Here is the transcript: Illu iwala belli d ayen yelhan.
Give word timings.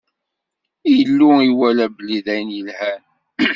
Illu 0.97 1.31
iwala 1.49 1.85
belli 1.95 2.19
d 2.25 2.27
ayen 2.33 2.49
yelhan. 2.55 3.01